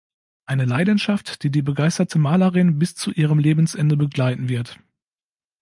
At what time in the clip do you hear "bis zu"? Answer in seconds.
2.79-3.11